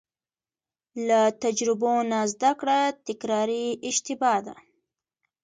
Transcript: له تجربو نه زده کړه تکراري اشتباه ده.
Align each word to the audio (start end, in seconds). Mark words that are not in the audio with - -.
له 1.07 1.21
تجربو 1.43 1.93
نه 2.11 2.19
زده 2.33 2.51
کړه 2.59 2.79
تکراري 3.07 3.65
اشتباه 3.89 4.39
ده. 4.47 4.55